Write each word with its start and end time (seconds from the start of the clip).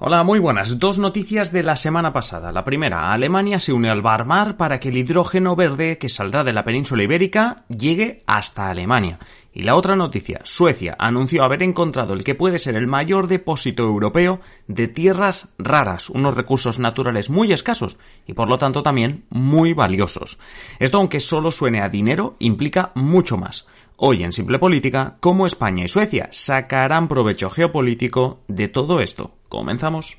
Hola, 0.00 0.22
muy 0.22 0.38
buenas. 0.38 0.78
Dos 0.78 0.96
noticias 1.00 1.50
de 1.50 1.64
la 1.64 1.74
semana 1.74 2.12
pasada. 2.12 2.52
La 2.52 2.62
primera, 2.62 3.12
Alemania 3.12 3.58
se 3.58 3.72
une 3.72 3.90
al 3.90 4.00
Barmar 4.00 4.56
para 4.56 4.78
que 4.78 4.90
el 4.90 4.96
hidrógeno 4.96 5.56
verde 5.56 5.98
que 5.98 6.08
saldrá 6.08 6.44
de 6.44 6.52
la 6.52 6.62
península 6.62 7.02
ibérica 7.02 7.64
llegue 7.66 8.22
hasta 8.24 8.70
Alemania. 8.70 9.18
Y 9.52 9.64
la 9.64 9.74
otra 9.74 9.96
noticia, 9.96 10.38
Suecia 10.44 10.94
anunció 11.00 11.42
haber 11.42 11.64
encontrado 11.64 12.14
el 12.14 12.22
que 12.22 12.36
puede 12.36 12.60
ser 12.60 12.76
el 12.76 12.86
mayor 12.86 13.26
depósito 13.26 13.82
europeo 13.82 14.38
de 14.68 14.86
tierras 14.86 15.48
raras, 15.58 16.10
unos 16.10 16.36
recursos 16.36 16.78
naturales 16.78 17.28
muy 17.28 17.52
escasos 17.52 17.98
y 18.24 18.34
por 18.34 18.48
lo 18.48 18.56
tanto 18.56 18.84
también 18.84 19.24
muy 19.30 19.72
valiosos. 19.72 20.38
Esto 20.78 20.98
aunque 20.98 21.18
solo 21.18 21.50
suene 21.50 21.82
a 21.82 21.88
dinero, 21.88 22.36
implica 22.38 22.92
mucho 22.94 23.36
más. 23.36 23.66
Hoy 24.00 24.22
en 24.22 24.32
Simple 24.32 24.60
Política, 24.60 25.16
cómo 25.18 25.44
España 25.44 25.82
y 25.82 25.88
Suecia 25.88 26.28
sacarán 26.30 27.08
provecho 27.08 27.50
geopolítico 27.50 28.44
de 28.46 28.68
todo 28.68 29.00
esto. 29.00 29.32
Comenzamos. 29.48 30.16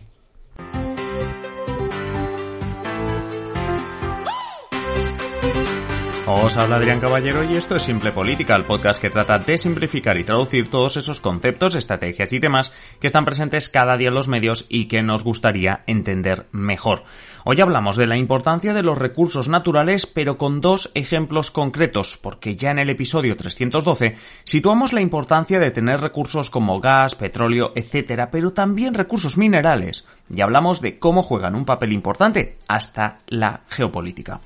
Os 6.32 6.58
habla 6.58 6.76
Adrián 6.76 6.99
Caballero 6.99 7.44
y 7.44 7.55
esto 7.55 7.76
es 7.76 7.82
Simple 7.84 8.12
Política, 8.12 8.55
el 8.55 8.66
podcast 8.66 9.02
que 9.02 9.10
trata 9.10 9.40
de 9.40 9.58
simplificar 9.58 10.16
y 10.18 10.24
traducir 10.24 10.70
todos 10.70 10.98
esos 10.98 11.21
conceptos, 11.21 11.74
estrategias 11.74 12.32
y 12.34 12.40
temas 12.40 12.71
que 12.99 13.08
están 13.08 13.26
presentes 13.26 13.68
cada 13.68 13.98
día 13.98 14.10
en 14.10 14.14
los 14.14 14.27
medios 14.27 14.66
y 14.70 14.88
que 14.88 15.02
nos 15.02 15.24
gustaría 15.24 15.84
entender 15.88 16.46
mejor. 16.52 17.04
Hoy 17.52 17.60
hablamos 17.62 17.98
de 17.98 18.05
la 18.05 18.16
importancia 18.16 18.76
de 18.76 18.84
los 18.84 18.96
recursos 18.96 19.50
naturales, 19.50 20.05
pero 20.05 20.38
con 20.38 20.62
dos 20.62 20.92
ejemplos 20.94 21.50
concretos, 21.50 22.16
porque 22.16 22.55
ya 22.55 22.70
en 22.70 22.78
el 22.78 22.92
episodio 22.92 23.36
312 23.36 24.18
situamos 24.44 24.94
la 24.94 25.02
importancia 25.02 25.58
de 25.58 25.72
tener 25.72 26.00
recursos 26.00 26.52
como 26.52 26.80
gas, 26.80 27.16
petróleo, 27.16 27.72
etcétera, 27.74 28.30
pero 28.30 28.54
también 28.54 28.94
recursos 28.94 29.36
minerales. 29.36 30.08
Y 30.32 30.42
hablamos 30.42 30.80
de 30.80 31.00
cómo 31.00 31.24
juegan 31.24 31.55
un 31.55 31.66
papel 31.66 31.92
importante 31.92 32.60
hasta 32.68 33.22
la 33.26 33.62
geopolítica. 33.68 34.42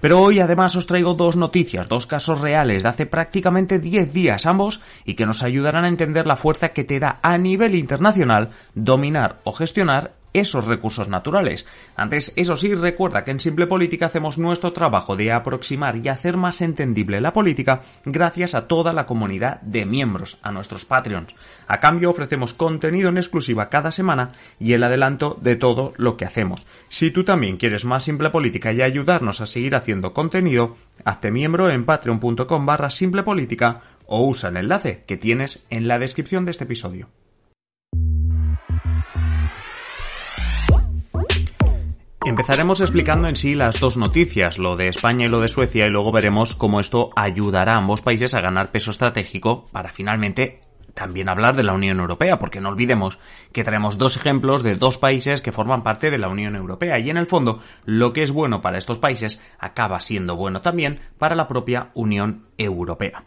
Pero 0.00 0.22
hoy 0.22 0.40
además 0.40 0.76
os 0.76 0.86
traigo 0.86 1.12
dos 1.12 1.36
noticias, 1.36 1.88
dos 1.88 2.06
casos 2.06 2.40
reales 2.40 2.82
de 2.82 2.88
hace 2.88 3.04
prácticamente 3.04 3.78
10 3.78 4.14
días 4.14 4.46
ambos 4.46 4.80
y 5.04 5.12
que 5.12 5.26
nos 5.26 5.42
ayudarán 5.42 5.84
a 5.84 5.88
entender 5.88 6.26
la 6.26 6.36
fuerza 6.36 6.70
que 6.70 6.84
te 6.84 7.00
da 7.00 7.20
a 7.22 7.36
nivel 7.36 7.74
internacional 7.74 8.48
dominar 8.74 9.40
o 9.44 9.52
gestionar 9.52 10.14
esos 10.40 10.66
recursos 10.66 11.08
naturales. 11.08 11.66
Antes, 11.96 12.32
eso 12.36 12.56
sí, 12.56 12.74
recuerda 12.74 13.24
que 13.24 13.30
en 13.30 13.40
Simple 13.40 13.66
Política 13.66 14.06
hacemos 14.06 14.38
nuestro 14.38 14.72
trabajo 14.72 15.16
de 15.16 15.32
aproximar 15.32 15.96
y 15.96 16.08
hacer 16.08 16.36
más 16.36 16.60
entendible 16.60 17.20
la 17.20 17.32
política 17.32 17.82
gracias 18.04 18.54
a 18.54 18.68
toda 18.68 18.92
la 18.92 19.06
comunidad 19.06 19.60
de 19.62 19.86
miembros, 19.86 20.38
a 20.42 20.52
nuestros 20.52 20.84
Patreons. 20.84 21.34
A 21.66 21.80
cambio 21.80 22.10
ofrecemos 22.10 22.54
contenido 22.54 23.08
en 23.08 23.16
exclusiva 23.16 23.68
cada 23.68 23.90
semana 23.90 24.28
y 24.58 24.72
el 24.72 24.84
adelanto 24.84 25.38
de 25.40 25.56
todo 25.56 25.92
lo 25.96 26.16
que 26.16 26.24
hacemos. 26.24 26.66
Si 26.88 27.10
tú 27.10 27.24
también 27.24 27.56
quieres 27.56 27.84
más 27.84 28.04
Simple 28.04 28.30
Política 28.30 28.72
y 28.72 28.82
ayudarnos 28.82 29.40
a 29.40 29.46
seguir 29.46 29.74
haciendo 29.74 30.12
contenido, 30.12 30.76
hazte 31.04 31.30
miembro 31.30 31.70
en 31.70 31.84
patreon.com 31.84 32.66
barra 32.66 32.88
o 34.06 34.26
usa 34.26 34.50
el 34.50 34.56
enlace 34.56 35.04
que 35.06 35.16
tienes 35.16 35.66
en 35.70 35.88
la 35.88 35.98
descripción 35.98 36.44
de 36.44 36.52
este 36.52 36.64
episodio. 36.64 37.08
Empezaremos 42.26 42.80
explicando 42.80 43.28
en 43.28 43.36
sí 43.36 43.54
las 43.54 43.78
dos 43.78 43.96
noticias, 43.96 44.58
lo 44.58 44.74
de 44.74 44.88
España 44.88 45.26
y 45.26 45.28
lo 45.28 45.40
de 45.40 45.46
Suecia, 45.46 45.86
y 45.86 45.90
luego 45.90 46.10
veremos 46.10 46.56
cómo 46.56 46.80
esto 46.80 47.10
ayudará 47.14 47.74
a 47.74 47.76
ambos 47.76 48.02
países 48.02 48.34
a 48.34 48.40
ganar 48.40 48.72
peso 48.72 48.90
estratégico 48.90 49.66
para 49.70 49.90
finalmente 49.90 50.60
también 50.92 51.28
hablar 51.28 51.54
de 51.54 51.62
la 51.62 51.72
Unión 51.72 52.00
Europea, 52.00 52.40
porque 52.40 52.60
no 52.60 52.70
olvidemos 52.70 53.20
que 53.52 53.62
traemos 53.62 53.96
dos 53.96 54.16
ejemplos 54.16 54.64
de 54.64 54.74
dos 54.74 54.98
países 54.98 55.40
que 55.40 55.52
forman 55.52 55.84
parte 55.84 56.10
de 56.10 56.18
la 56.18 56.28
Unión 56.28 56.56
Europea 56.56 56.98
y 56.98 57.10
en 57.10 57.16
el 57.16 57.26
fondo 57.26 57.60
lo 57.84 58.12
que 58.12 58.24
es 58.24 58.32
bueno 58.32 58.60
para 58.60 58.78
estos 58.78 58.98
países 58.98 59.40
acaba 59.60 60.00
siendo 60.00 60.34
bueno 60.34 60.62
también 60.62 60.98
para 61.18 61.36
la 61.36 61.46
propia 61.46 61.90
Unión 61.94 62.46
Europea. 62.58 63.22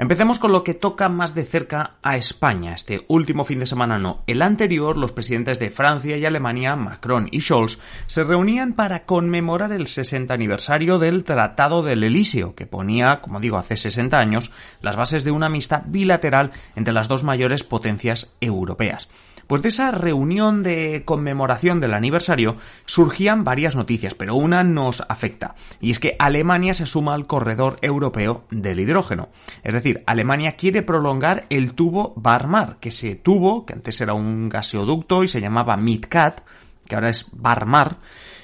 Empecemos 0.00 0.38
con 0.38 0.50
lo 0.50 0.64
que 0.64 0.72
toca 0.72 1.10
más 1.10 1.34
de 1.34 1.44
cerca 1.44 1.96
a 2.00 2.16
España. 2.16 2.72
Este 2.72 3.04
último 3.08 3.44
fin 3.44 3.58
de 3.58 3.66
semana 3.66 3.98
no. 3.98 4.24
El 4.26 4.40
anterior, 4.40 4.96
los 4.96 5.12
presidentes 5.12 5.58
de 5.58 5.68
Francia 5.68 6.16
y 6.16 6.24
Alemania, 6.24 6.74
Macron 6.74 7.28
y 7.30 7.42
Scholz, 7.42 7.78
se 8.06 8.24
reunían 8.24 8.72
para 8.72 9.04
conmemorar 9.04 9.72
el 9.72 9.86
60 9.86 10.32
aniversario 10.32 10.98
del 10.98 11.22
Tratado 11.22 11.82
del 11.82 12.02
Elíseo, 12.02 12.54
que 12.54 12.64
ponía, 12.64 13.20
como 13.20 13.40
digo, 13.40 13.58
hace 13.58 13.76
60 13.76 14.16
años, 14.16 14.50
las 14.80 14.96
bases 14.96 15.22
de 15.22 15.32
una 15.32 15.48
amistad 15.48 15.82
bilateral 15.84 16.52
entre 16.76 16.94
las 16.94 17.06
dos 17.06 17.22
mayores 17.22 17.62
potencias 17.62 18.34
europeas. 18.40 19.06
Pues 19.50 19.62
de 19.62 19.70
esa 19.70 19.90
reunión 19.90 20.62
de 20.62 21.02
conmemoración 21.04 21.80
del 21.80 21.94
aniversario 21.94 22.54
surgían 22.86 23.42
varias 23.42 23.74
noticias, 23.74 24.14
pero 24.14 24.36
una 24.36 24.62
nos 24.62 25.02
afecta, 25.08 25.56
y 25.80 25.90
es 25.90 25.98
que 25.98 26.14
Alemania 26.20 26.72
se 26.72 26.86
suma 26.86 27.14
al 27.14 27.26
corredor 27.26 27.76
europeo 27.82 28.44
del 28.52 28.78
hidrógeno. 28.78 29.30
Es 29.64 29.74
decir, 29.74 30.04
Alemania 30.06 30.52
quiere 30.52 30.82
prolongar 30.82 31.46
el 31.50 31.72
tubo 31.72 32.12
Barmar, 32.14 32.76
que 32.78 32.90
ese 32.90 33.16
tubo, 33.16 33.66
que 33.66 33.72
antes 33.72 34.00
era 34.00 34.14
un 34.14 34.48
gaseoducto 34.48 35.24
y 35.24 35.26
se 35.26 35.40
llamaba 35.40 35.76
MidCat, 35.76 36.42
que 36.86 36.94
ahora 36.94 37.08
es 37.08 37.26
Barmar, 37.32 37.96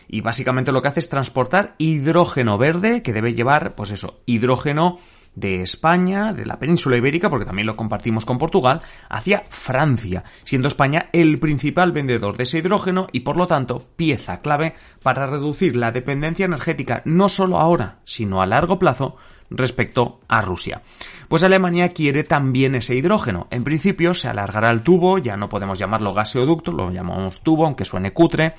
y 0.09 0.23
básicamente 0.23 0.73
lo 0.73 0.83
que 0.83 0.89
hace 0.89 0.99
es 0.99 1.09
transportar 1.09 1.77
hidrógeno 1.79 2.59
verde, 2.59 3.03
que 3.03 3.13
debe 3.13 3.33
llevar, 3.33 3.77
pues 3.77 3.93
eso, 3.93 4.23
hidrógeno 4.27 4.99
de 5.37 5.63
España, 5.63 6.33
de 6.33 6.47
la 6.47 6.59
península 6.59 6.97
ibérica, 6.97 7.31
porque 7.31 7.45
también 7.45 7.67
lo 7.67 7.77
compartimos 7.77 8.25
con 8.25 8.39
Portugal, 8.39 8.81
hacia 9.09 9.43
Francia, 9.49 10.25
siendo 10.43 10.67
España 10.67 11.11
el 11.13 11.39
principal 11.39 11.93
vendedor 11.93 12.37
de 12.37 12.43
ese 12.43 12.59
hidrógeno 12.59 13.07
y 13.13 13.21
por 13.21 13.37
lo 13.37 13.47
tanto 13.47 13.87
pieza 13.97 14.41
clave 14.41 14.75
para 15.03 15.27
reducir 15.27 15.77
la 15.77 15.93
dependencia 15.93 16.47
energética 16.47 17.03
no 17.05 17.29
solo 17.29 17.59
ahora, 17.59 17.99
sino 18.05 18.43
a 18.43 18.47
largo 18.47 18.79
plazo 18.79 19.17
respecto 19.51 20.21
a 20.27 20.41
Rusia. 20.41 20.83
Pues 21.29 21.45
Alemania 21.45 21.91
quiere 21.91 22.25
también 22.25 22.75
ese 22.75 22.95
hidrógeno. 22.95 23.47
En 23.51 23.63
principio 23.63 24.15
se 24.15 24.29
alargará 24.29 24.71
el 24.71 24.83
tubo, 24.83 25.19
ya 25.19 25.37
no 25.37 25.49
podemos 25.49 25.79
llamarlo 25.79 26.15
gaseoducto, 26.15 26.73
lo 26.73 26.91
llamamos 26.91 27.43
tubo, 27.43 27.67
aunque 27.67 27.85
suene 27.85 28.13
cutre, 28.13 28.55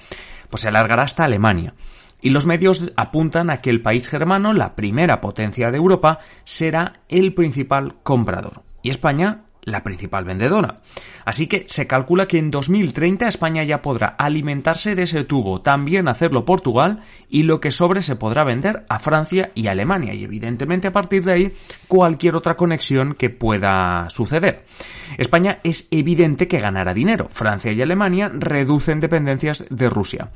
pues 0.50 0.62
se 0.62 0.68
alargará 0.68 1.04
hasta 1.04 1.24
Alemania 1.26 1.74
y 2.22 2.30
los 2.30 2.46
medios 2.46 2.92
apuntan 2.96 3.50
a 3.50 3.62
que 3.62 3.70
el 3.70 3.82
país 3.82 4.08
germano, 4.08 4.54
la 4.54 4.76
primera 4.76 5.22
potencia 5.22 5.72
de 5.72 5.78
Europa, 5.78 6.20
será 6.44 7.02
el 7.10 7.34
principal 7.34 7.96
comprador 8.04 8.64
y 8.82 8.90
España 8.90 9.44
la 9.68 9.84
principal 9.84 10.24
vendedora. 10.24 10.80
Así 11.26 11.48
que 11.48 11.66
se 11.68 11.88
calcula 11.88 12.26
que 12.26 12.38
en 12.38 12.52
2030 12.52 13.28
España 13.28 13.64
ya 13.66 13.82
podrá 13.82 14.08
alimentarse 14.08 14.96
de 14.96 15.04
ese 15.04 15.26
tubo, 15.26 15.62
también 15.62 16.08
hacerlo 16.08 16.46
Portugal 16.46 17.04
y 17.30 17.44
lo 17.44 17.60
que 17.60 17.72
sobre 17.72 18.02
se 18.02 18.16
podrá 18.16 18.46
vender 18.46 18.86
a 18.88 18.98
Francia 18.98 19.52
y 19.56 19.68
Alemania 19.68 20.14
y 20.14 20.24
evidentemente 20.24 20.88
a 20.88 20.94
partir 20.94 21.26
de 21.26 21.34
ahí 21.34 21.52
cualquier 21.90 22.38
otra 22.38 22.56
conexión 22.56 23.14
que 23.14 23.30
pueda 23.30 24.10
suceder. 24.10 24.64
España 25.18 25.60
es 25.64 25.90
evidente 25.92 26.48
que 26.48 26.62
ganará 26.62 26.94
dinero. 26.94 27.28
Francia 27.30 27.74
y 27.74 27.82
Alemania 27.82 28.32
reducen 28.34 29.02
dependencias 29.02 29.66
de 29.70 29.90
Rusia. 29.90 30.30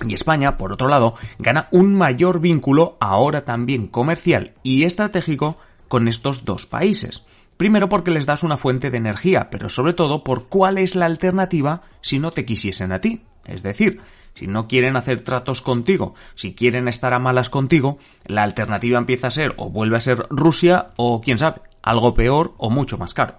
Y 0.00 0.14
España, 0.14 0.56
por 0.56 0.72
otro 0.72 0.88
lado, 0.88 1.14
gana 1.38 1.68
un 1.70 1.94
mayor 1.94 2.40
vínculo, 2.40 2.96
ahora 3.00 3.44
también 3.44 3.86
comercial 3.86 4.54
y 4.62 4.84
estratégico, 4.84 5.58
con 5.88 6.08
estos 6.08 6.44
dos 6.44 6.66
países. 6.66 7.24
Primero 7.56 7.88
porque 7.88 8.10
les 8.10 8.26
das 8.26 8.42
una 8.42 8.56
fuente 8.56 8.90
de 8.90 8.96
energía, 8.96 9.48
pero 9.50 9.68
sobre 9.68 9.92
todo 9.92 10.24
por 10.24 10.48
cuál 10.48 10.78
es 10.78 10.96
la 10.96 11.06
alternativa 11.06 11.82
si 12.00 12.18
no 12.18 12.32
te 12.32 12.44
quisiesen 12.44 12.92
a 12.92 13.00
ti. 13.00 13.22
Es 13.44 13.62
decir, 13.62 14.00
si 14.34 14.46
no 14.46 14.66
quieren 14.66 14.96
hacer 14.96 15.22
tratos 15.22 15.60
contigo, 15.60 16.14
si 16.34 16.54
quieren 16.54 16.88
estar 16.88 17.12
a 17.12 17.18
malas 17.18 17.50
contigo, 17.50 17.98
la 18.26 18.42
alternativa 18.42 18.98
empieza 18.98 19.26
a 19.26 19.30
ser 19.30 19.54
o 19.58 19.68
vuelve 19.70 19.98
a 19.98 20.00
ser 20.00 20.26
Rusia 20.30 20.88
o 20.96 21.20
quién 21.20 21.38
sabe, 21.38 21.60
algo 21.82 22.14
peor 22.14 22.54
o 22.56 22.70
mucho 22.70 22.96
más 22.98 23.14
caro. 23.14 23.36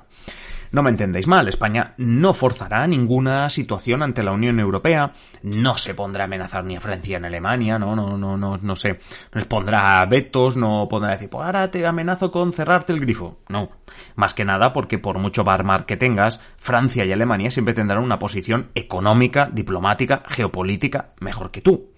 No 0.74 0.82
me 0.82 0.90
entendéis 0.90 1.28
mal, 1.28 1.48
España 1.48 1.94
no 1.98 2.34
forzará 2.34 2.88
ninguna 2.88 3.48
situación 3.52 4.02
ante 4.02 4.24
la 4.24 4.32
Unión 4.32 4.60
Europea, 4.60 5.12
no 5.44 5.78
se 5.78 5.94
pondrá 5.94 6.24
a 6.24 6.26
amenazar 6.26 6.64
ni 6.64 6.76
a 6.76 6.82
Francia 6.82 7.20
ni 7.20 7.26
a 7.26 7.28
Alemania, 7.28 7.78
no, 7.78 7.96
no, 7.96 8.18
no, 8.18 8.38
no, 8.38 8.58
no 8.58 8.76
sé, 8.76 8.94
no 9.32 9.40
les 9.40 9.46
pondrá 9.46 10.04
vetos, 10.10 10.58
no 10.58 10.88
pondrá 10.90 11.12
decir, 11.12 11.30
pues 11.30 11.46
ahora 11.46 11.70
te 11.70 11.86
amenazo 11.86 12.32
con 12.32 12.54
cerrarte 12.54 12.92
el 12.92 13.02
grifo. 13.02 13.38
No, 13.50 13.70
más 14.16 14.34
que 14.34 14.46
nada 14.46 14.74
porque 14.74 14.98
por 14.98 15.20
mucho 15.20 15.44
barmar 15.44 15.86
que 15.86 15.96
tengas, 15.96 16.42
Francia 16.58 17.06
y 17.06 17.12
Alemania 17.12 17.52
siempre 17.52 17.76
tendrán 17.76 18.02
una 18.02 18.18
posición 18.18 18.72
económica, 18.74 19.52
diplomática, 19.54 20.24
geopolítica 20.28 21.14
mejor 21.20 21.52
que 21.52 21.62
tú 21.62 21.93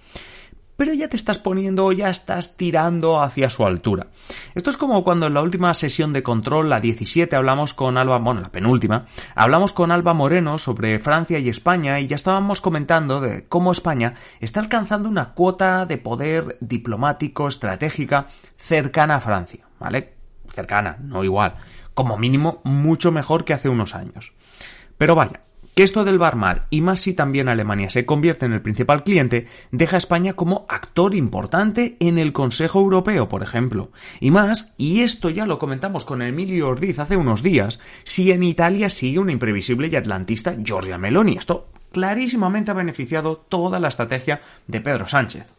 pero 0.78 0.94
ya 0.94 1.08
te 1.08 1.16
estás 1.16 1.40
poniendo, 1.40 1.92
ya 1.92 2.10
estás 2.10 2.58
tirando 2.58 3.22
hacia 3.22 3.50
su 3.50 3.66
altura. 3.66 4.08
Esto 4.54 4.70
es 4.70 4.78
como 4.78 5.04
cuando 5.04 5.28
en 5.28 5.34
la 5.34 5.42
última 5.42 5.74
sesión 5.74 6.14
de 6.14 6.24
control, 6.24 6.70
la 6.70 6.80
17, 6.80 7.36
hablamos 7.36 7.74
con 7.74 7.98
Alba, 7.98 8.18
bueno, 8.20 8.42
la 8.42 8.52
penúltima, 8.52 9.06
hablamos 9.36 9.74
con 9.74 9.92
Alba 9.92 10.14
Moreno 10.14 10.58
sobre 10.58 11.00
Francia 11.00 11.40
y 11.40 11.50
España 11.50 12.00
y 12.00 12.08
ya 12.08 12.16
estábamos 12.16 12.62
comentando 12.62 13.22
de 13.22 13.46
cómo 13.48 13.72
España 13.72 14.16
está 14.40 14.60
alcanzando 14.60 15.10
una 15.10 15.34
cuota 15.34 15.86
de 15.86 15.98
poder 15.98 16.58
diplomático, 16.60 17.48
estratégica, 17.48 18.28
cercana 18.56 19.16
a 19.16 19.22
Francia, 19.22 19.66
¿vale? 19.80 20.14
Cercana, 20.52 20.98
no 21.02 21.24
igual. 21.24 21.56
Como 21.94 22.18
mínimo, 22.18 22.62
mucho 22.64 23.12
mejor 23.12 23.46
que 23.46 23.54
hace 23.54 23.70
unos 23.70 23.96
años. 23.96 24.34
Pero 24.98 25.16
vaya, 25.16 25.42
que 25.76 25.84
esto 25.84 26.06
del 26.06 26.18
Barmar, 26.18 26.68
y 26.70 26.82
más 26.82 27.02
si 27.02 27.14
también 27.14 27.50
Alemania 27.50 27.90
se 27.90 28.06
convierte 28.06 28.46
en 28.46 28.54
el 28.54 28.62
principal 28.62 29.04
cliente, 29.04 29.46
deja 29.72 29.98
a 29.98 30.00
España 30.00 30.34
como 30.34 30.66
actor 30.70 31.14
importante 31.14 31.98
en 32.00 32.18
el 32.18 32.32
Consejo 32.32 32.80
Europeo, 32.80 33.28
por 33.28 33.44
ejemplo. 33.44 33.92
Y 34.22 34.32
más, 34.32 34.74
y 34.78 35.02
esto 35.02 35.30
ya 35.30 35.46
lo 35.46 35.60
comentamos 35.60 36.06
con 36.06 36.22
Emilio 36.22 36.70
Ordiz 36.70 37.00
hace 37.00 37.18
unos 37.18 37.44
días, 37.44 37.82
si 38.06 38.32
en 38.32 38.44
Italia 38.44 38.90
sigue 38.90 39.20
una 39.20 39.34
imprevisible 39.34 39.90
y 39.90 39.96
atlantista 39.98 40.56
Giorgia 40.64 40.98
Meloni. 40.98 41.36
Esto 41.36 41.68
clarísimamente 41.92 42.72
ha 42.72 42.76
beneficiado 42.76 43.36
toda 43.36 43.80
la 43.80 43.90
estrategia 43.90 44.42
de 44.68 44.80
Pedro 44.80 45.08
Sánchez. 45.08 45.54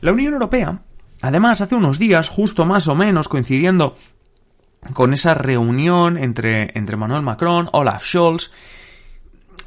La 0.00 0.12
Unión 0.12 0.32
Europea, 0.32 0.80
además, 1.20 1.60
hace 1.60 1.76
unos 1.76 2.00
días, 2.00 2.28
justo 2.28 2.66
más 2.66 2.88
o 2.88 2.96
menos 2.96 3.28
coincidiendo 3.28 3.96
con 4.92 5.12
esa 5.12 5.34
reunión 5.34 6.18
entre, 6.18 6.76
entre 6.76 6.96
Manuel 6.96 7.22
Macron, 7.22 7.68
Olaf 7.72 8.04
Scholz, 8.04 8.50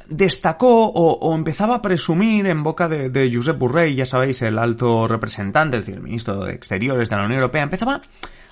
destacó 0.08 0.86
o, 0.86 1.34
empezaba 1.34 1.76
a 1.76 1.82
presumir 1.82 2.46
en 2.46 2.62
boca 2.62 2.88
de, 2.88 3.30
Josep 3.32 3.58
Borrell, 3.58 3.94
ya 3.94 4.06
sabéis, 4.06 4.42
el 4.42 4.58
alto 4.58 5.06
representante, 5.06 5.76
es 5.76 5.82
decir, 5.84 5.96
el 5.96 6.02
ministro 6.02 6.44
de 6.44 6.54
Exteriores 6.54 7.08
de 7.08 7.16
la 7.16 7.24
Unión 7.24 7.40
Europea, 7.40 7.62
empezaba 7.62 8.00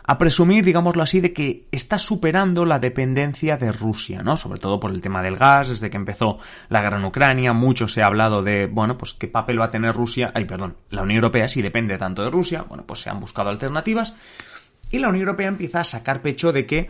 a 0.08 0.19
presumir, 0.19 0.64
digámoslo 0.64 1.03
así, 1.03 1.20
de 1.20 1.32
que 1.32 1.67
está 1.73 1.99
superando 1.99 2.64
la 2.64 2.79
dependencia 2.79 3.56
de 3.56 3.73
Rusia, 3.73 4.23
¿no? 4.23 4.37
Sobre 4.37 4.61
todo 4.61 4.79
por 4.79 4.93
el 4.93 5.03
tema 5.03 5.20
del 5.20 5.37
gas, 5.37 5.69
desde 5.69 5.91
que 5.91 5.97
empezó 5.97 6.38
la 6.69 6.81
guerra 6.81 6.99
en 6.99 7.06
Ucrania, 7.06 7.53
mucho 7.53 7.88
se 7.88 8.03
ha 8.03 8.06
hablado 8.06 8.43
de, 8.43 8.67
bueno, 8.67 8.97
pues 8.97 9.14
qué 9.14 9.26
papel 9.26 9.61
va 9.61 9.64
a 9.64 9.70
tener 9.70 9.94
Rusia, 9.94 10.31
ay, 10.35 10.44
perdón, 10.44 10.76
la 10.91 11.03
Unión 11.03 11.17
Europea 11.17 11.49
si 11.49 11.61
depende 11.61 11.99
tanto 11.99 12.23
de 12.23 12.31
Rusia, 12.31 12.64
bueno, 12.69 12.85
pues 12.87 13.00
se 13.00 13.11
han 13.11 13.19
buscado 13.19 13.49
alternativas 13.49 14.14
y 14.91 14.99
la 14.99 15.08
Unión 15.08 15.26
Europea 15.26 15.49
empieza 15.49 15.81
a 15.81 15.85
sacar 15.85 16.23
pecho 16.23 16.53
de 16.53 16.67
que 16.67 16.88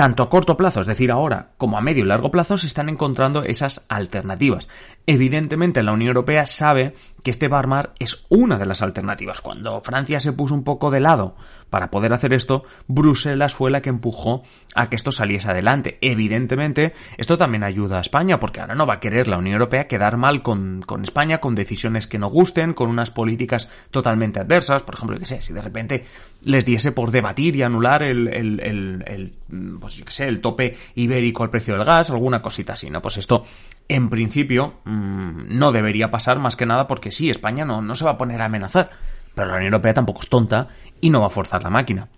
tanto 0.00 0.22
a 0.22 0.30
corto 0.30 0.56
plazo, 0.56 0.80
es 0.80 0.86
decir, 0.86 1.12
ahora, 1.12 1.50
como 1.58 1.76
a 1.76 1.82
medio 1.82 2.02
y 2.02 2.06
largo 2.06 2.30
plazo, 2.30 2.56
se 2.56 2.66
están 2.66 2.88
encontrando 2.88 3.42
esas 3.42 3.84
alternativas. 3.90 4.66
Evidentemente, 5.06 5.82
la 5.82 5.92
Unión 5.92 6.08
Europea 6.08 6.46
sabe 6.46 6.94
que 7.22 7.30
este 7.30 7.48
Barmar 7.48 7.92
es 7.98 8.24
una 8.30 8.56
de 8.56 8.64
las 8.64 8.80
alternativas. 8.80 9.40
Cuando 9.42 9.80
Francia 9.82 10.20
se 10.20 10.32
puso 10.32 10.54
un 10.54 10.64
poco 10.64 10.90
de 10.90 11.00
lado 11.00 11.36
para 11.68 11.90
poder 11.90 12.12
hacer 12.12 12.32
esto, 12.32 12.64
Bruselas 12.88 13.54
fue 13.54 13.70
la 13.70 13.80
que 13.80 13.90
empujó 13.90 14.42
a 14.74 14.88
que 14.88 14.96
esto 14.96 15.10
saliese 15.10 15.50
adelante. 15.50 15.98
Evidentemente, 16.00 16.94
esto 17.16 17.36
también 17.36 17.62
ayuda 17.62 17.98
a 17.98 18.00
España, 18.00 18.40
porque 18.40 18.60
ahora 18.60 18.74
no 18.74 18.86
va 18.86 18.94
a 18.94 19.00
querer 19.00 19.28
la 19.28 19.38
Unión 19.38 19.54
Europea 19.54 19.86
quedar 19.86 20.16
mal 20.16 20.42
con, 20.42 20.84
España, 21.02 21.38
con 21.38 21.54
decisiones 21.54 22.06
que 22.06 22.18
no 22.18 22.28
gusten, 22.28 22.74
con 22.74 22.88
unas 22.88 23.10
políticas 23.10 23.70
totalmente 23.90 24.40
adversas. 24.40 24.82
Por 24.82 24.94
ejemplo, 24.94 25.18
que 25.18 25.26
sé, 25.26 25.42
si 25.42 25.52
de 25.52 25.62
repente 25.62 26.04
les 26.44 26.64
diese 26.64 26.92
por 26.92 27.10
debatir 27.10 27.54
y 27.56 27.62
anular 27.62 28.02
el, 28.02 29.32
pues 29.80 29.89
yo 29.96 30.04
sé, 30.08 30.28
el 30.28 30.40
tope 30.40 30.76
ibérico 30.94 31.42
al 31.42 31.50
precio 31.50 31.74
del 31.74 31.84
gas, 31.84 32.10
alguna 32.10 32.42
cosita 32.42 32.74
así, 32.74 32.90
¿no? 32.90 33.02
Pues 33.02 33.16
esto, 33.16 33.44
en 33.88 34.08
principio, 34.08 34.80
mm, 34.84 35.58
no 35.58 35.72
debería 35.72 36.10
pasar 36.10 36.38
más 36.38 36.56
que 36.56 36.66
nada 36.66 36.86
porque 36.86 37.10
sí, 37.10 37.30
España 37.30 37.64
no, 37.64 37.82
no 37.82 37.94
se 37.94 38.04
va 38.04 38.12
a 38.12 38.18
poner 38.18 38.42
a 38.42 38.46
amenazar, 38.46 38.90
pero 39.34 39.48
la 39.48 39.54
Unión 39.54 39.72
Europea 39.72 39.94
tampoco 39.94 40.20
es 40.20 40.28
tonta 40.28 40.68
y 41.00 41.10
no 41.10 41.20
va 41.20 41.26
a 41.26 41.30
forzar 41.30 41.62
la 41.62 41.70
máquina. 41.70 42.08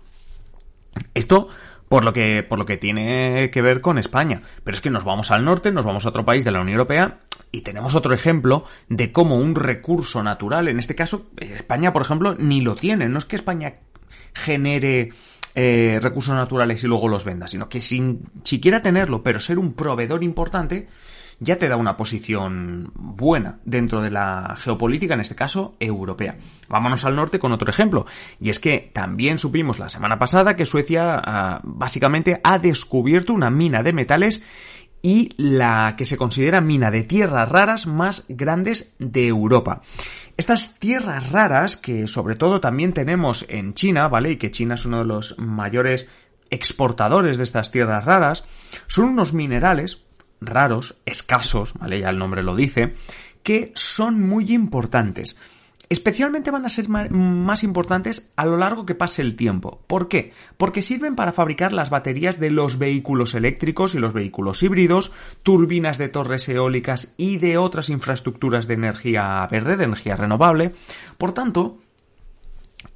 Esto 1.13 1.47
por 1.93 2.05
lo 2.05 2.13
que 2.13 2.41
por 2.41 2.57
lo 2.57 2.65
que 2.65 2.77
tiene 2.77 3.51
que 3.51 3.61
ver 3.61 3.79
con 3.79 3.99
España, 3.99 4.41
pero 4.63 4.75
es 4.75 4.81
que 4.81 4.89
nos 4.89 5.03
vamos 5.03 5.29
al 5.29 5.45
norte, 5.45 5.71
nos 5.71 5.85
vamos 5.85 6.05
a 6.05 6.09
otro 6.09 6.25
país 6.25 6.43
de 6.43 6.49
la 6.49 6.59
Unión 6.59 6.79
Europea 6.79 7.19
y 7.51 7.61
tenemos 7.61 7.93
otro 7.93 8.15
ejemplo 8.15 8.65
de 8.89 9.11
cómo 9.11 9.35
un 9.35 9.53
recurso 9.53 10.23
natural, 10.23 10.67
en 10.67 10.79
este 10.79 10.95
caso 10.95 11.27
España, 11.37 11.93
por 11.93 12.01
ejemplo, 12.01 12.35
ni 12.35 12.61
lo 12.61 12.75
tiene, 12.75 13.07
no 13.09 13.19
es 13.19 13.25
que 13.25 13.35
España 13.35 13.75
genere 14.33 15.09
eh, 15.55 15.99
recursos 16.01 16.35
naturales 16.35 16.83
y 16.83 16.87
luego 16.87 17.07
los 17.07 17.25
venda, 17.25 17.47
sino 17.47 17.69
que 17.69 17.81
sin 17.81 18.23
siquiera 18.43 18.81
tenerlo, 18.81 19.23
pero 19.23 19.39
ser 19.39 19.59
un 19.59 19.73
proveedor 19.73 20.23
importante, 20.23 20.87
ya 21.39 21.57
te 21.57 21.67
da 21.67 21.75
una 21.75 21.97
posición 21.97 22.91
buena 22.95 23.59
dentro 23.65 24.01
de 24.01 24.11
la 24.11 24.55
geopolítica, 24.57 25.13
en 25.13 25.21
este 25.21 25.35
caso 25.35 25.75
europea. 25.79 26.37
Vámonos 26.69 27.05
al 27.05 27.15
norte 27.15 27.39
con 27.39 27.51
otro 27.51 27.69
ejemplo, 27.69 28.05
y 28.39 28.49
es 28.49 28.59
que 28.59 28.91
también 28.93 29.37
supimos 29.37 29.79
la 29.79 29.89
semana 29.89 30.17
pasada 30.17 30.55
que 30.55 30.65
Suecia 30.65 31.21
ah, 31.23 31.61
básicamente 31.63 32.39
ha 32.43 32.59
descubierto 32.59 33.33
una 33.33 33.49
mina 33.49 33.83
de 33.83 33.93
metales 33.93 34.43
y 35.05 35.31
la 35.37 35.95
que 35.97 36.05
se 36.05 36.17
considera 36.17 36.61
mina 36.61 36.89
de 36.89 37.03
tierras 37.03 37.49
raras 37.49 37.85
más 37.85 38.25
grandes 38.29 38.95
de 38.99 39.27
Europa. 39.27 39.81
Estas 40.35 40.79
tierras 40.79 41.31
raras, 41.31 41.77
que 41.77 42.07
sobre 42.07 42.35
todo 42.35 42.59
también 42.59 42.93
tenemos 42.93 43.45
en 43.49 43.73
China, 43.75 44.07
¿vale? 44.07 44.31
Y 44.31 44.37
que 44.37 44.51
China 44.51 44.75
es 44.75 44.85
uno 44.85 44.99
de 44.99 45.05
los 45.05 45.37
mayores 45.37 46.09
exportadores 46.49 47.37
de 47.37 47.43
estas 47.43 47.71
tierras 47.71 48.05
raras, 48.05 48.45
son 48.87 49.09
unos 49.09 49.33
minerales 49.33 50.03
raros, 50.41 50.97
escasos, 51.05 51.73
¿vale? 51.75 51.99
Ya 51.99 52.09
el 52.09 52.17
nombre 52.17 52.43
lo 52.43 52.55
dice, 52.55 52.95
que 53.43 53.71
son 53.75 54.21
muy 54.21 54.51
importantes. 54.51 55.39
Especialmente 55.93 56.49
van 56.49 56.65
a 56.65 56.69
ser 56.69 56.89
más 56.89 57.63
importantes 57.63 58.31
a 58.35 58.47
lo 58.47 58.57
largo 58.57 58.83
que 58.83 58.95
pase 58.95 59.21
el 59.21 59.35
tiempo. 59.35 59.83
¿Por 59.85 60.07
qué? 60.07 60.33
Porque 60.57 60.81
sirven 60.81 61.15
para 61.15 61.33
fabricar 61.33 61.71
las 61.71 61.91
baterías 61.91 62.39
de 62.39 62.49
los 62.49 62.79
vehículos 62.79 63.35
eléctricos 63.35 63.93
y 63.93 63.99
los 63.99 64.11
vehículos 64.11 64.63
híbridos, 64.63 65.13
turbinas 65.43 65.99
de 65.99 66.09
torres 66.09 66.49
eólicas 66.49 67.13
y 67.15 67.37
de 67.37 67.59
otras 67.59 67.91
infraestructuras 67.91 68.65
de 68.65 68.73
energía 68.73 69.47
verde, 69.51 69.77
de 69.77 69.83
energía 69.83 70.15
renovable. 70.15 70.73
Por 71.19 71.33
tanto, 71.33 71.77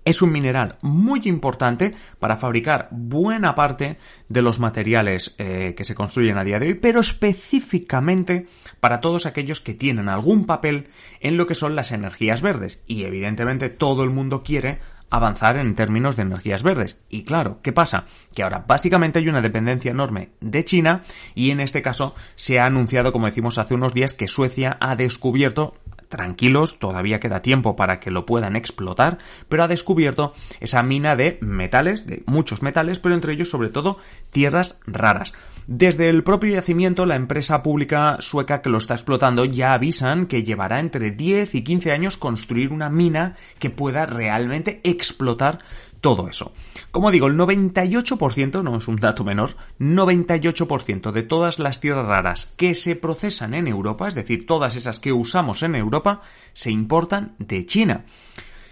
es 0.08 0.22
un 0.22 0.32
mineral 0.32 0.78
muy 0.82 1.22
importante 1.26 1.94
para 2.18 2.38
fabricar 2.38 2.88
buena 2.92 3.56
parte 3.56 3.98
de 4.30 4.42
los 4.42 4.58
materiales 4.58 5.36
eh, 5.38 5.74
que 5.76 5.84
se 5.84 5.96
construyen 5.96 6.38
a 6.38 6.46
día 6.46 6.60
de 6.60 6.68
hoy, 6.68 6.74
pero 6.76 7.02
específicamente 7.02 8.48
para 8.80 9.02
todos 9.02 9.26
aquellos 9.26 9.60
que 9.60 9.74
tienen 9.74 10.08
algún 10.08 10.46
papel 10.46 10.88
en 11.20 11.36
lo 11.36 11.46
que 11.46 11.56
son 11.56 11.76
las 11.76 11.92
energías 11.92 12.42
verdes. 12.42 12.84
Y 12.88 13.04
evidentemente 13.04 13.70
todo 13.70 14.04
el 14.04 14.10
mundo 14.10 14.44
quiere 14.44 14.80
avanzar 15.10 15.58
en 15.58 15.76
términos 15.76 16.16
de 16.16 16.24
energías 16.24 16.64
verdes. 16.64 17.02
Y 17.10 17.24
claro, 17.24 17.60
¿qué 17.62 17.74
pasa? 17.74 18.06
Que 18.34 18.44
ahora 18.44 18.64
básicamente 18.66 19.20
hay 19.20 19.28
una 19.28 19.42
dependencia 19.42 19.92
enorme 19.92 20.30
de 20.40 20.64
China 20.64 21.04
y 21.36 21.52
en 21.52 21.60
este 21.60 21.82
caso 21.82 22.16
se 22.36 22.60
ha 22.60 22.64
anunciado, 22.64 23.12
como 23.12 23.28
decimos 23.28 23.58
hace 23.58 23.74
unos 23.74 23.94
días, 23.94 24.14
que 24.14 24.28
Suecia 24.28 24.78
ha 24.80 24.96
descubierto 24.96 25.76
tranquilos, 26.10 26.80
todavía 26.80 27.20
queda 27.20 27.42
tiempo 27.42 27.76
para 27.76 28.00
que 28.00 28.12
lo 28.12 28.26
puedan 28.26 28.56
explotar, 28.56 29.18
pero 29.50 29.64
ha 29.64 29.68
descubierto 29.68 30.34
esa 30.60 30.84
mina 30.84 31.16
de 31.16 31.38
metales, 31.42 32.06
de 32.06 32.24
muchos 32.26 32.62
metales, 32.62 33.00
pero 33.00 33.16
entre 33.16 33.34
ellos 33.34 33.50
sobre 33.50 33.70
todo 33.70 33.98
tierras 34.32 34.80
raras. 34.86 35.34
Desde 35.68 36.08
el 36.08 36.24
propio 36.24 36.54
yacimiento, 36.54 37.06
la 37.06 37.18
empresa 37.18 37.62
pública 37.62 38.16
sueca 38.22 38.62
que 38.62 38.70
lo 38.70 38.78
está 38.78 38.94
explotando 38.94 39.44
ya 39.44 39.74
avisan 39.74 40.26
que 40.26 40.46
llevará 40.46 40.80
entre 40.80 41.12
10 41.12 41.56
y 41.56 41.62
15 41.62 41.92
años 41.92 42.16
construir 42.16 42.72
una 42.72 42.90
mina 42.90 43.36
que 43.60 43.70
pueda 43.70 44.06
realmente 44.06 44.80
explotar 44.86 45.60
todo 46.00 46.30
eso. 46.30 46.54
Como 46.92 47.12
digo, 47.12 47.28
el 47.28 47.36
98%, 47.36 48.64
no 48.64 48.78
es 48.78 48.88
un 48.88 48.96
dato 48.96 49.26
menor, 49.26 49.58
98% 49.78 51.12
de 51.12 51.24
todas 51.24 51.60
las 51.60 51.82
tierras 51.82 52.08
raras 52.08 52.54
que 52.56 52.74
se 52.74 52.96
procesan 52.96 53.54
en 53.54 53.68
Europa, 53.68 54.08
es 54.08 54.16
decir, 54.16 54.46
todas 54.46 54.78
esas 54.78 55.02
que 55.02 55.12
usamos 55.12 55.64
en 55.64 55.76
Europa, 55.76 56.22
se 56.54 56.72
importan 56.72 57.36
de 57.40 57.66
China. 57.66 58.06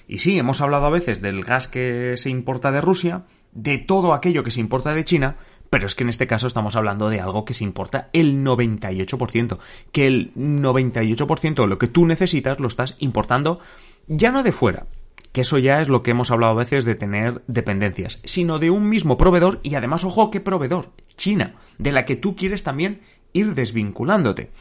Y 0.08 0.20
sí, 0.20 0.38
hemos 0.38 0.62
hablado 0.62 0.86
a 0.86 0.92
veces 0.92 1.22
del 1.22 1.44
gas 1.44 1.68
que 1.68 2.16
se 2.16 2.30
importa 2.30 2.72
de 2.72 2.80
Rusia, 2.80 3.26
de 3.52 3.80
todo 3.80 4.14
aquello 4.14 4.44
que 4.44 4.52
se 4.52 4.60
importa 4.60 4.94
de 4.94 5.04
China, 5.04 5.34
pero 5.76 5.88
es 5.88 5.96
que 5.96 6.04
en 6.04 6.10
este 6.10 6.26
caso 6.26 6.48
estamos 6.48 6.78
hablando 6.78 7.10
de 7.10 7.20
algo 7.20 7.44
que 7.44 7.54
se 7.54 7.66
importa 7.66 8.08
el 8.14 8.46
98%, 8.46 9.58
que 9.92 10.08
el 10.08 10.34
98% 10.34 11.54
de 11.54 11.68
lo 11.68 11.78
que 11.78 11.90
tú 11.90 12.06
necesitas 12.06 12.62
lo 12.62 12.68
estás 12.68 12.96
importando 13.00 13.60
ya 14.08 14.32
no 14.32 14.42
de 14.42 14.54
fuera, 14.54 14.88
que 15.34 15.42
eso 15.42 15.58
ya 15.58 15.82
es 15.82 15.90
lo 15.90 16.02
que 16.02 16.12
hemos 16.12 16.32
hablado 16.32 16.54
a 16.54 16.60
veces 16.60 16.86
de 16.86 16.96
tener 16.96 17.42
dependencias, 17.48 18.22
sino 18.24 18.58
de 18.58 18.70
un 18.70 18.88
mismo 18.88 19.18
proveedor 19.18 19.60
y 19.64 19.76
además, 19.76 20.06
ojo, 20.06 20.32
¿qué 20.32 20.40
proveedor? 20.40 20.92
China, 21.18 21.56
de 21.78 21.92
la 21.92 22.06
que 22.06 22.16
tú 22.16 22.38
quieres 22.38 22.64
también 22.64 23.02
ir 23.34 23.54
desvinculándote. 23.54 24.52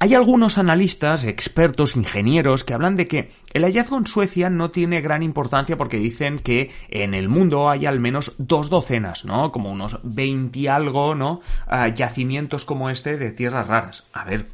Hay 0.00 0.14
algunos 0.14 0.58
analistas, 0.58 1.24
expertos, 1.24 1.96
ingenieros 1.96 2.62
que 2.62 2.72
hablan 2.72 2.94
de 2.94 3.08
que 3.08 3.30
el 3.52 3.64
hallazgo 3.64 3.98
en 3.98 4.06
Suecia 4.06 4.48
no 4.48 4.70
tiene 4.70 5.00
gran 5.00 5.24
importancia 5.24 5.76
porque 5.76 5.96
dicen 5.96 6.38
que 6.38 6.70
en 6.88 7.14
el 7.14 7.28
mundo 7.28 7.68
hay 7.68 7.84
al 7.84 7.98
menos 7.98 8.34
dos 8.38 8.70
docenas, 8.70 9.24
¿no? 9.24 9.50
Como 9.50 9.72
unos 9.72 9.98
20 10.04 10.68
algo, 10.68 11.16
¿no? 11.16 11.40
Ah, 11.66 11.88
yacimientos 11.88 12.64
como 12.64 12.90
este 12.90 13.16
de 13.16 13.32
tierras 13.32 13.66
raras. 13.66 14.04
A 14.12 14.24
ver, 14.24 14.46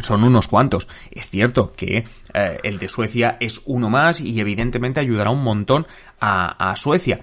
son 0.00 0.22
unos 0.22 0.46
cuantos. 0.46 0.86
Es 1.10 1.28
cierto 1.28 1.72
que 1.72 2.04
eh, 2.32 2.58
el 2.62 2.78
de 2.78 2.88
Suecia 2.88 3.38
es 3.40 3.62
uno 3.66 3.90
más 3.90 4.20
y 4.20 4.38
evidentemente 4.38 5.00
ayudará 5.00 5.30
un 5.30 5.42
montón 5.42 5.88
a, 6.20 6.70
a 6.70 6.76
Suecia. 6.76 7.18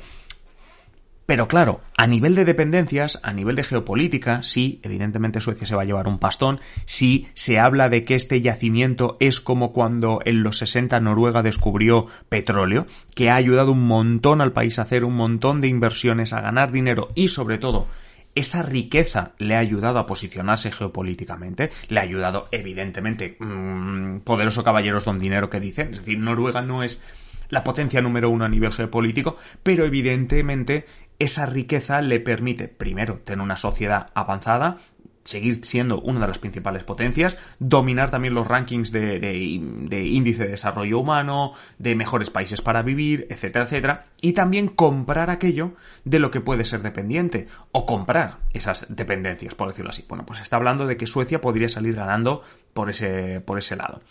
Pero 1.30 1.48
claro, 1.48 1.82
a 1.96 2.08
nivel 2.08 2.34
de 2.34 2.44
dependencias, 2.44 3.20
a 3.22 3.34
nivel 3.34 3.56
de 3.56 3.64
geopolítica, 3.64 4.42
sí, 4.42 4.80
evidentemente 4.82 5.40
Suecia 5.42 5.68
se 5.68 5.76
va 5.76 5.84
a 5.84 5.86
llevar 5.86 6.08
un 6.08 6.18
pastón, 6.18 6.60
sí 6.86 7.28
se 7.36 7.60
habla 7.60 7.88
de 7.88 8.04
que 8.04 8.16
este 8.16 8.42
yacimiento 8.42 9.16
es 9.20 9.40
como 9.40 9.72
cuando 9.72 10.22
en 10.26 10.42
los 10.42 10.58
60 10.58 11.00
Noruega 11.02 11.44
descubrió 11.44 12.08
petróleo, 12.30 12.88
que 13.14 13.30
ha 13.30 13.36
ayudado 13.36 13.74
un 13.74 13.86
montón 13.86 14.42
al 14.42 14.54
país 14.54 14.80
a 14.80 14.82
hacer 14.82 15.06
un 15.06 15.16
montón 15.16 15.62
de 15.62 15.68
inversiones, 15.68 16.34
a 16.34 16.42
ganar 16.42 16.72
dinero 16.72 17.10
y 17.14 17.28
sobre 17.28 17.60
todo 17.60 17.86
esa 18.34 18.64
riqueza 18.64 19.34
le 19.38 19.56
ha 19.56 19.60
ayudado 19.60 20.00
a 20.00 20.08
posicionarse 20.08 20.72
geopolíticamente, 20.72 21.70
le 21.90 22.00
ha 22.00 22.04
ayudado 22.04 22.48
evidentemente 22.52 23.38
mmm, 23.38 24.22
poderoso 24.22 24.64
caballeros 24.64 25.06
don 25.06 25.20
dinero 25.20 25.48
que 25.48 25.60
dicen, 25.60 25.92
es 25.92 26.00
decir, 26.00 26.18
Noruega 26.18 26.64
no 26.64 26.82
es 26.82 27.04
la 27.50 27.64
potencia 27.64 28.02
número 28.02 28.30
uno 28.30 28.46
a 28.46 28.50
nivel 28.50 28.72
geopolítico, 28.72 29.38
pero 29.64 29.86
evidentemente 29.86 30.86
esa 31.20 31.46
riqueza 31.46 32.02
le 32.02 32.20
permite, 32.20 32.68
primero, 32.68 33.20
tener 33.20 33.44
una 33.44 33.58
sociedad 33.58 34.08
avanzada, 34.14 34.78
seguir 35.24 35.64
siendo 35.64 36.02
una 36.02 36.22
de 36.22 36.28
las 36.28 36.40
principales 36.40 36.84
potencias, 36.84 37.38
dominar 37.60 38.10
también 38.10 38.34
los 38.34 38.48
rankings 38.48 38.92
de, 38.92 39.38
índice 39.38 40.46
de 40.46 40.52
desarrollo 40.52 41.00
humano, 41.00 41.54
de 41.78 41.96
mejores 41.96 42.30
países 42.30 42.62
para 42.62 42.82
vivir, 42.82 43.28
etcétera, 43.30 43.66
etcétera, 43.66 44.06
y 44.22 44.34
también 44.34 44.68
comprar 44.70 45.30
aquello 45.30 45.74
de 46.04 46.20
lo 46.20 46.32
que 46.32 46.42
puede 46.42 46.66
ser 46.66 46.82
dependiente, 46.82 47.48
o 47.72 47.86
comprar 47.86 48.38
esas 48.54 48.88
dependencias, 48.90 49.54
por 49.56 49.68
decirlo 49.68 49.92
así. 49.92 50.06
Bueno, 50.08 50.26
pues 50.26 50.40
está 50.40 50.56
hablando 50.56 50.88
de 50.88 50.98
que 50.98 51.06
Suecia 51.06 51.42
podría 51.42 51.70
salir 51.70 51.96
ganando 51.96 52.42
por 52.74 52.90
ese, 52.90 53.42
por 53.42 53.60
ese 53.60 53.76
lado. 53.76 54.02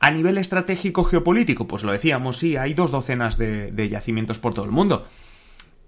A 0.00 0.10
nivel 0.10 0.36
estratégico 0.36 1.04
geopolítico, 1.04 1.66
pues 1.66 1.84
lo 1.84 1.92
decíamos, 1.92 2.38
sí, 2.38 2.56
hay 2.56 2.74
dos 2.74 2.90
docenas 2.90 3.38
de 3.38 3.88
yacimientos 3.88 4.38
por 4.38 4.52
todo 4.52 4.64
el 4.64 4.72
mundo. 4.72 5.06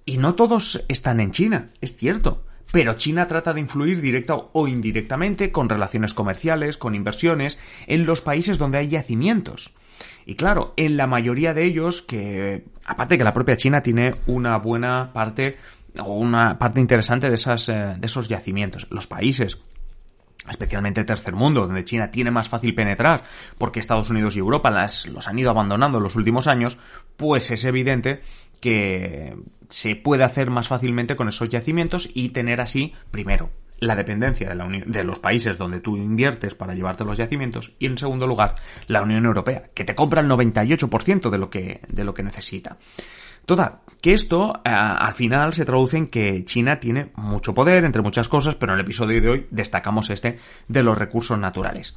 Y 0.08 0.16
no 0.16 0.36
todos 0.36 0.86
están 0.88 1.20
en 1.20 1.32
China, 1.32 1.68
es 1.82 1.94
cierto. 1.94 2.42
Pero 2.72 2.94
China 2.94 3.26
trata 3.26 3.52
de 3.52 3.60
influir 3.60 4.00
directa 4.00 4.36
o 4.36 4.66
indirectamente 4.66 5.52
con 5.52 5.68
relaciones 5.68 6.14
comerciales, 6.14 6.78
con 6.78 6.94
inversiones, 6.94 7.60
en 7.86 8.06
los 8.06 8.22
países 8.22 8.56
donde 8.56 8.78
hay 8.78 8.88
yacimientos. 8.88 9.76
Y 10.24 10.34
claro, 10.36 10.72
en 10.78 10.96
la 10.96 11.06
mayoría 11.06 11.52
de 11.52 11.66
ellos, 11.66 12.00
que 12.00 12.64
aparte 12.86 13.18
que 13.18 13.24
la 13.24 13.34
propia 13.34 13.58
China 13.58 13.82
tiene 13.82 14.14
una 14.26 14.56
buena 14.56 15.12
parte 15.12 15.58
o 15.98 16.14
una 16.14 16.58
parte 16.58 16.80
interesante 16.80 17.28
de, 17.28 17.34
esas, 17.34 17.68
eh, 17.68 17.96
de 17.98 18.06
esos 18.06 18.28
yacimientos. 18.28 18.86
Los 18.90 19.06
países 19.06 19.58
especialmente 20.48 21.04
tercer 21.04 21.34
mundo, 21.34 21.66
donde 21.66 21.84
China 21.84 22.10
tiene 22.10 22.30
más 22.30 22.48
fácil 22.48 22.74
penetrar, 22.74 23.22
porque 23.58 23.80
Estados 23.80 24.10
Unidos 24.10 24.36
y 24.36 24.38
Europa 24.38 24.70
las, 24.70 25.06
los 25.06 25.28
han 25.28 25.38
ido 25.38 25.50
abandonando 25.50 25.98
en 25.98 26.04
los 26.04 26.16
últimos 26.16 26.46
años, 26.46 26.78
pues 27.16 27.50
es 27.50 27.64
evidente 27.64 28.22
que 28.60 29.36
se 29.68 29.96
puede 29.96 30.24
hacer 30.24 30.50
más 30.50 30.68
fácilmente 30.68 31.16
con 31.16 31.28
esos 31.28 31.48
yacimientos 31.48 32.08
y 32.14 32.30
tener 32.30 32.60
así, 32.60 32.94
primero, 33.10 33.50
la 33.80 33.94
dependencia 33.94 34.48
de, 34.48 35.04
los 35.04 35.18
países 35.18 35.56
donde 35.56 35.80
tú 35.80 35.96
inviertes 35.96 36.54
para 36.54 36.74
llevarte 36.74 37.04
los 37.04 37.16
yacimientos 37.16 37.72
y 37.78 37.86
en 37.86 37.96
segundo 37.96 38.26
lugar 38.26 38.56
la 38.88 39.02
Unión 39.02 39.24
Europea 39.24 39.70
que 39.72 39.84
te 39.84 39.94
compra 39.94 40.20
el 40.20 40.28
98% 40.28 41.30
de 41.30 41.38
lo 41.38 41.48
que 41.48 41.80
de 41.88 42.04
lo 42.04 42.12
que 42.12 42.22
necesita. 42.22 42.76
Toda, 43.46 43.80
que 44.02 44.12
esto 44.12 44.60
eh, 44.64 44.68
al 44.70 45.14
final 45.14 45.54
se 45.54 45.64
traduce 45.64 45.96
en 45.96 46.08
que 46.08 46.44
China 46.44 46.78
tiene 46.78 47.12
mucho 47.14 47.54
poder 47.54 47.84
entre 47.84 48.02
muchas 48.02 48.28
cosas, 48.28 48.56
pero 48.56 48.72
en 48.72 48.80
el 48.80 48.84
episodio 48.84 49.22
de 49.22 49.28
hoy 49.28 49.46
destacamos 49.50 50.10
este 50.10 50.38
de 50.66 50.82
los 50.82 50.98
recursos 50.98 51.38
naturales. 51.38 51.96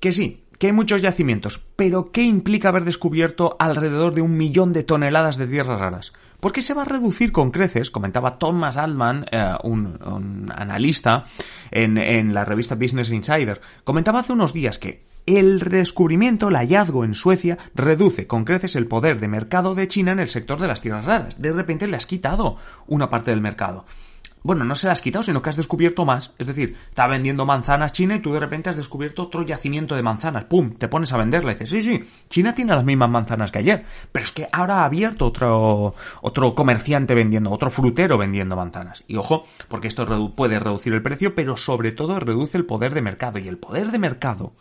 Que 0.00 0.12
sí, 0.12 0.43
que 0.58 0.68
hay 0.68 0.72
muchos 0.72 1.02
yacimientos, 1.02 1.60
pero 1.76 2.10
¿qué 2.12 2.22
implica 2.22 2.68
haber 2.68 2.84
descubierto 2.84 3.56
alrededor 3.58 4.14
de 4.14 4.22
un 4.22 4.36
millón 4.36 4.72
de 4.72 4.84
toneladas 4.84 5.36
de 5.36 5.46
tierras 5.46 5.80
raras? 5.80 6.12
¿Por 6.40 6.52
qué 6.52 6.62
se 6.62 6.74
va 6.74 6.82
a 6.82 6.86
reducir 6.86 7.32
con 7.32 7.50
creces, 7.50 7.90
comentaba 7.90 8.38
Thomas 8.38 8.76
Altman, 8.76 9.24
eh, 9.30 9.54
un, 9.62 10.52
analista 10.54 11.24
en, 11.70 11.96
en 11.96 12.34
la 12.34 12.44
revista 12.44 12.74
Business 12.74 13.10
Insider, 13.10 13.60
comentaba 13.82 14.20
hace 14.20 14.32
unos 14.32 14.52
días 14.52 14.78
que 14.78 15.04
el 15.26 15.60
descubrimiento, 15.60 16.48
el 16.48 16.56
hallazgo 16.56 17.02
en 17.04 17.14
Suecia, 17.14 17.56
reduce 17.74 18.26
con 18.26 18.44
creces 18.44 18.76
el 18.76 18.86
poder 18.86 19.20
de 19.20 19.28
mercado 19.28 19.74
de 19.74 19.88
China 19.88 20.12
en 20.12 20.20
el 20.20 20.28
sector 20.28 20.60
de 20.60 20.68
las 20.68 20.82
tierras 20.82 21.06
raras. 21.06 21.40
De 21.40 21.50
repente 21.50 21.86
le 21.86 21.96
has 21.96 22.04
quitado 22.04 22.58
una 22.86 23.08
parte 23.08 23.30
del 23.30 23.40
mercado 23.40 23.86
bueno, 24.44 24.62
no 24.62 24.74
se 24.74 24.86
las 24.86 24.98
has 24.98 25.00
quitado, 25.00 25.22
sino 25.22 25.40
que 25.40 25.48
has 25.48 25.56
descubierto 25.56 26.04
más. 26.04 26.34
Es 26.36 26.46
decir, 26.46 26.76
está 26.90 27.06
vendiendo 27.06 27.46
manzanas 27.46 27.92
China 27.92 28.16
y 28.16 28.20
tú 28.20 28.30
de 28.30 28.40
repente 28.40 28.68
has 28.68 28.76
descubierto 28.76 29.22
otro 29.22 29.42
yacimiento 29.42 29.94
de 29.94 30.02
manzanas. 30.02 30.44
¡Pum! 30.44 30.74
Te 30.74 30.86
pones 30.86 31.14
a 31.14 31.16
venderla 31.16 31.52
y 31.52 31.54
dices, 31.54 31.70
sí, 31.70 31.80
sí, 31.80 32.04
China 32.28 32.54
tiene 32.54 32.74
las 32.74 32.84
mismas 32.84 33.08
manzanas 33.08 33.50
que 33.50 33.60
ayer. 33.60 33.86
Pero 34.12 34.22
es 34.22 34.32
que 34.32 34.46
ahora 34.52 34.82
ha 34.82 34.84
abierto 34.84 35.24
otro, 35.24 35.94
otro 36.20 36.54
comerciante 36.54 37.14
vendiendo, 37.14 37.50
otro 37.50 37.70
frutero 37.70 38.18
vendiendo 38.18 38.54
manzanas. 38.54 39.02
Y 39.08 39.16
ojo, 39.16 39.46
porque 39.68 39.88
esto 39.88 40.34
puede 40.34 40.58
reducir 40.58 40.92
el 40.92 41.00
precio, 41.00 41.34
pero 41.34 41.56
sobre 41.56 41.92
todo 41.92 42.20
reduce 42.20 42.58
el 42.58 42.66
poder 42.66 42.92
de 42.92 43.00
mercado. 43.00 43.38
Y 43.38 43.48
el 43.48 43.56
poder 43.56 43.92
de 43.92 43.98
mercado 43.98 44.52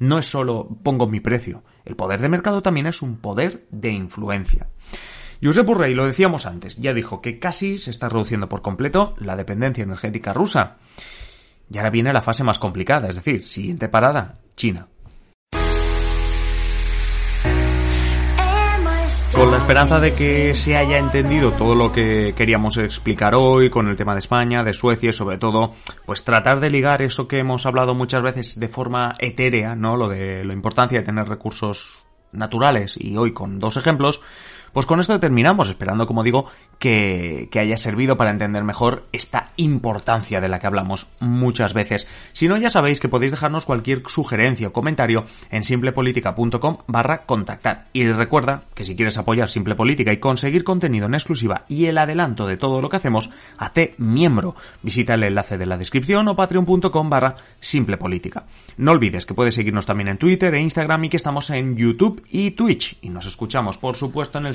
no 0.00 0.18
es 0.18 0.26
solo 0.26 0.68
pongo 0.82 1.06
mi 1.06 1.20
precio. 1.20 1.62
El 1.86 1.96
poder 1.96 2.20
de 2.20 2.28
mercado 2.28 2.60
también 2.60 2.88
es 2.88 3.00
un 3.00 3.16
poder 3.16 3.64
de 3.70 3.90
influencia. 3.90 4.68
Josep 5.42 5.64
Burrey, 5.64 5.94
lo 5.94 6.04
decíamos 6.04 6.44
antes, 6.44 6.76
ya 6.76 6.92
dijo 6.92 7.22
que 7.22 7.38
casi 7.38 7.78
se 7.78 7.90
está 7.90 8.10
reduciendo 8.10 8.48
por 8.48 8.60
completo 8.60 9.14
la 9.18 9.36
dependencia 9.36 9.82
energética 9.82 10.34
rusa. 10.34 10.76
Y 11.70 11.78
ahora 11.78 11.88
viene 11.88 12.12
la 12.12 12.20
fase 12.20 12.44
más 12.44 12.58
complicada, 12.58 13.08
es 13.08 13.14
decir, 13.14 13.44
siguiente 13.44 13.88
parada, 13.88 14.38
China. 14.54 14.88
Con 19.34 19.50
la 19.50 19.58
esperanza 19.58 19.98
de 20.00 20.12
que 20.12 20.54
se 20.54 20.76
haya 20.76 20.98
entendido 20.98 21.52
todo 21.52 21.74
lo 21.74 21.90
que 21.90 22.34
queríamos 22.36 22.76
explicar 22.76 23.34
hoy 23.34 23.70
con 23.70 23.88
el 23.88 23.96
tema 23.96 24.12
de 24.12 24.18
España, 24.18 24.62
de 24.62 24.74
Suecia 24.74 25.08
y 25.08 25.12
sobre 25.12 25.38
todo, 25.38 25.72
pues 26.04 26.24
tratar 26.24 26.60
de 26.60 26.68
ligar 26.68 27.00
eso 27.00 27.28
que 27.28 27.38
hemos 27.38 27.64
hablado 27.64 27.94
muchas 27.94 28.22
veces 28.22 28.60
de 28.60 28.68
forma 28.68 29.14
etérea, 29.18 29.74
¿no? 29.74 29.96
Lo 29.96 30.08
de 30.08 30.44
la 30.44 30.52
importancia 30.52 30.98
de 30.98 31.04
tener 31.04 31.28
recursos 31.28 32.10
naturales 32.32 32.96
y 32.98 33.16
hoy 33.16 33.32
con 33.32 33.58
dos 33.58 33.76
ejemplos, 33.76 34.20
pues 34.72 34.86
con 34.86 35.00
esto 35.00 35.18
terminamos, 35.20 35.68
esperando, 35.68 36.06
como 36.06 36.22
digo, 36.22 36.46
que, 36.78 37.48
que, 37.50 37.60
haya 37.60 37.76
servido 37.76 38.16
para 38.16 38.30
entender 38.30 38.64
mejor 38.64 39.04
esta 39.12 39.52
importancia 39.56 40.40
de 40.40 40.48
la 40.48 40.58
que 40.58 40.66
hablamos 40.66 41.08
muchas 41.20 41.74
veces. 41.74 42.08
Si 42.32 42.48
no, 42.48 42.56
ya 42.56 42.70
sabéis 42.70 43.00
que 43.00 43.08
podéis 43.08 43.32
dejarnos 43.32 43.66
cualquier 43.66 44.02
sugerencia 44.06 44.68
o 44.68 44.72
comentario 44.72 45.24
en 45.50 45.64
simplepolitica.com 45.64 46.78
barra 46.86 47.22
contactar. 47.22 47.88
Y 47.92 48.06
recuerda 48.08 48.64
que 48.74 48.84
si 48.84 48.96
quieres 48.96 49.18
apoyar 49.18 49.48
Simple 49.48 49.74
Política 49.74 50.12
y 50.12 50.18
conseguir 50.18 50.64
contenido 50.64 51.06
en 51.06 51.14
exclusiva 51.14 51.64
y 51.68 51.86
el 51.86 51.98
adelanto 51.98 52.46
de 52.46 52.56
todo 52.56 52.80
lo 52.80 52.88
que 52.88 52.96
hacemos, 52.96 53.30
hazte 53.58 53.94
miembro. 53.98 54.54
Visita 54.82 55.14
el 55.14 55.24
enlace 55.24 55.58
de 55.58 55.66
la 55.66 55.76
descripción 55.76 56.28
o 56.28 56.36
patreon.com 56.36 57.10
barra 57.10 57.36
simple 57.60 57.96
política. 57.96 58.46
No 58.76 58.92
olvides 58.92 59.26
que 59.26 59.34
puedes 59.34 59.54
seguirnos 59.54 59.86
también 59.86 60.08
en 60.08 60.18
Twitter 60.18 60.54
e 60.54 60.60
Instagram 60.60 61.04
y 61.04 61.08
que 61.10 61.16
estamos 61.16 61.50
en 61.50 61.76
YouTube 61.76 62.22
y 62.30 62.52
Twitch. 62.52 62.98
Y 63.02 63.10
nos 63.10 63.26
escuchamos, 63.26 63.78
por 63.78 63.96
supuesto, 63.96 64.38
en 64.38 64.46
el 64.46 64.54